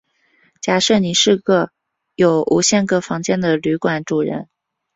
[0.61, 1.39] 假设你是
[2.15, 4.49] 有无限个房间的旅馆主人。